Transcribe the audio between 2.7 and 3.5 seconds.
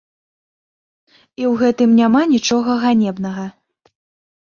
ганебнага.